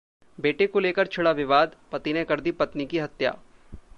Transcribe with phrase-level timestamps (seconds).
[0.39, 3.35] बेटे को लेकर छिड़ा विवाद, पति ने कर दी पत्नी की हत्या